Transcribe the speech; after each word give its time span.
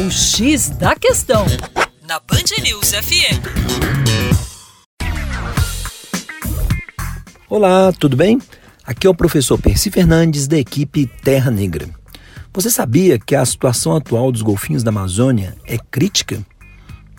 O 0.00 0.10
X 0.10 0.70
da 0.70 0.96
Questão, 0.96 1.44
na 2.08 2.18
Band 2.20 2.62
News 2.62 2.92
FM. 2.92 3.36
Olá, 7.50 7.92
tudo 7.92 8.16
bem? 8.16 8.40
Aqui 8.82 9.06
é 9.06 9.10
o 9.10 9.14
professor 9.14 9.58
Percy 9.58 9.90
Fernandes, 9.90 10.48
da 10.48 10.56
equipe 10.56 11.06
Terra 11.22 11.50
Negra. 11.50 11.86
Você 12.50 12.70
sabia 12.70 13.18
que 13.18 13.36
a 13.36 13.44
situação 13.44 13.94
atual 13.94 14.32
dos 14.32 14.40
golfinhos 14.40 14.82
da 14.82 14.88
Amazônia 14.88 15.54
é 15.66 15.76
crítica? 15.76 16.42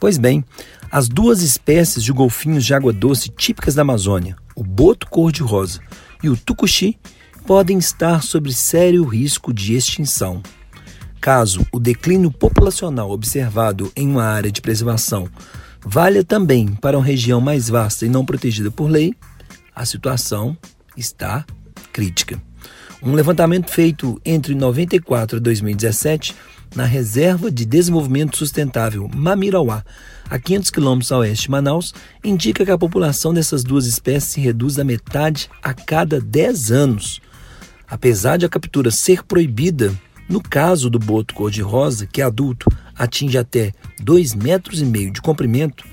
Pois 0.00 0.16
bem, 0.16 0.42
as 0.90 1.06
duas 1.06 1.42
espécies 1.42 2.02
de 2.02 2.12
golfinhos 2.12 2.64
de 2.64 2.72
água 2.72 2.94
doce 2.94 3.28
típicas 3.28 3.74
da 3.74 3.82
Amazônia, 3.82 4.36
o 4.56 4.64
boto 4.64 5.06
cor-de-rosa 5.06 5.80
e 6.22 6.30
o 6.30 6.36
tucuxi, 6.36 6.98
podem 7.46 7.76
estar 7.76 8.22
sob 8.22 8.50
sério 8.54 9.04
risco 9.04 9.52
de 9.52 9.74
extinção. 9.74 10.42
Caso 11.20 11.66
o 11.70 11.78
declínio 11.78 12.30
populacional 12.30 13.10
observado 13.10 13.92
em 13.94 14.08
uma 14.08 14.24
área 14.24 14.50
de 14.50 14.62
preservação 14.62 15.28
valha 15.84 16.24
também 16.24 16.68
para 16.68 16.96
uma 16.96 17.04
região 17.04 17.40
mais 17.40 17.68
vasta 17.68 18.06
e 18.06 18.08
não 18.08 18.24
protegida 18.24 18.70
por 18.70 18.90
lei, 18.90 19.14
a 19.74 19.84
situação 19.84 20.56
está 20.96 21.44
crítica. 21.92 22.40
Um 23.02 23.12
levantamento 23.12 23.70
feito 23.70 24.20
entre 24.24 24.54
94 24.54 25.38
e 25.38 25.40
2017 25.40 26.34
na 26.74 26.84
Reserva 26.84 27.50
de 27.50 27.64
Desenvolvimento 27.64 28.36
Sustentável 28.36 29.08
Mamirauá, 29.14 29.84
a 30.28 30.38
500 30.38 30.70
quilômetros 30.70 31.12
a 31.12 31.18
oeste 31.18 31.44
de 31.44 31.50
Manaus, 31.50 31.92
indica 32.22 32.64
que 32.64 32.70
a 32.70 32.78
população 32.78 33.34
dessas 33.34 33.64
duas 33.64 33.86
espécies 33.86 34.32
se 34.32 34.40
reduz 34.40 34.78
a 34.78 34.84
metade 34.84 35.50
a 35.62 35.74
cada 35.74 36.20
10 36.20 36.70
anos. 36.70 37.20
Apesar 37.88 38.36
de 38.36 38.46
a 38.46 38.48
captura 38.48 38.90
ser 38.90 39.24
proibida, 39.24 39.92
no 40.30 40.40
caso 40.40 40.88
do 40.88 40.98
boto 40.98 41.34
cor-de-rosa, 41.34 42.06
que 42.06 42.22
é 42.22 42.24
adulto 42.24 42.70
atinge 42.96 43.36
até 43.36 43.74
2,5 44.00 44.40
metros 44.40 44.80
e 44.80 44.84
meio 44.84 45.10
de 45.10 45.20
comprimento, 45.20 45.84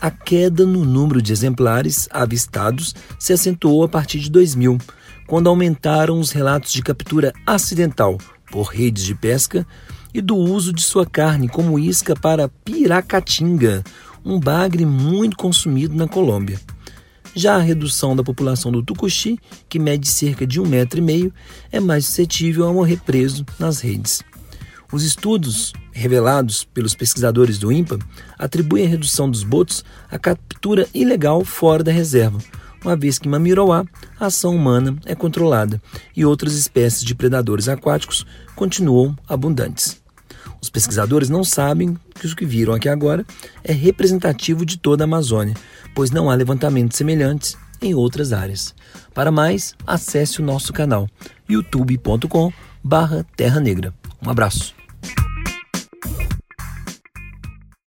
a 0.00 0.12
queda 0.12 0.64
no 0.64 0.84
número 0.84 1.20
de 1.20 1.32
exemplares 1.32 2.08
avistados 2.12 2.94
se 3.18 3.32
acentuou 3.32 3.82
a 3.82 3.88
partir 3.88 4.20
de 4.20 4.30
2000, 4.30 4.78
quando 5.26 5.48
aumentaram 5.48 6.20
os 6.20 6.30
relatos 6.30 6.72
de 6.72 6.82
captura 6.82 7.32
acidental 7.44 8.16
por 8.50 8.68
redes 8.68 9.04
de 9.04 9.14
pesca 9.14 9.66
e 10.14 10.20
do 10.20 10.36
uso 10.36 10.72
de 10.72 10.82
sua 10.82 11.04
carne 11.04 11.48
como 11.48 11.76
isca 11.76 12.14
para 12.14 12.48
piracatinga, 12.48 13.82
um 14.24 14.38
bagre 14.38 14.86
muito 14.86 15.36
consumido 15.36 15.96
na 15.96 16.06
Colômbia. 16.06 16.60
Já 17.34 17.56
a 17.56 17.60
redução 17.60 18.16
da 18.16 18.24
população 18.24 18.72
do 18.72 18.82
tucuxi, 18.82 19.38
que 19.68 19.78
mede 19.78 20.08
cerca 20.08 20.46
de 20.46 20.60
um 20.60 20.66
metro 20.66 20.98
e 20.98 21.02
meio, 21.02 21.32
é 21.70 21.78
mais 21.78 22.06
suscetível 22.06 22.66
a 22.66 22.72
morrer 22.72 23.00
preso 23.04 23.46
nas 23.58 23.80
redes. 23.80 24.22
Os 24.92 25.04
estudos 25.04 25.72
revelados 25.92 26.64
pelos 26.64 26.94
pesquisadores 26.94 27.58
do 27.58 27.70
INPA 27.70 27.98
atribuem 28.36 28.86
a 28.86 28.88
redução 28.88 29.30
dos 29.30 29.44
botos 29.44 29.84
à 30.10 30.18
captura 30.18 30.88
ilegal 30.92 31.44
fora 31.44 31.84
da 31.84 31.92
reserva, 31.92 32.38
uma 32.84 32.96
vez 32.96 33.18
que 33.18 33.28
em 33.28 33.30
Mamiroá 33.30 33.84
a 34.18 34.26
ação 34.26 34.56
humana 34.56 34.96
é 35.04 35.14
controlada 35.14 35.80
e 36.16 36.24
outras 36.24 36.54
espécies 36.54 37.04
de 37.04 37.14
predadores 37.14 37.68
aquáticos 37.68 38.26
continuam 38.56 39.16
abundantes. 39.28 39.99
Os 40.60 40.68
pesquisadores 40.68 41.28
não 41.28 41.42
sabem 41.42 41.96
que 42.14 42.26
o 42.26 42.36
que 42.36 42.44
viram 42.44 42.74
aqui 42.74 42.88
agora 42.88 43.24
é 43.64 43.72
representativo 43.72 44.66
de 44.66 44.78
toda 44.78 45.04
a 45.04 45.06
Amazônia, 45.06 45.54
pois 45.94 46.10
não 46.10 46.28
há 46.30 46.34
levantamentos 46.34 46.98
semelhantes 46.98 47.56
em 47.80 47.94
outras 47.94 48.32
áreas. 48.32 48.74
Para 49.14 49.30
mais, 49.30 49.74
acesse 49.86 50.40
o 50.40 50.44
nosso 50.44 50.72
canal 50.72 51.08
youtube.com/terra 51.48 53.60
negra. 53.60 53.94
Um 54.24 54.30
abraço. 54.30 54.79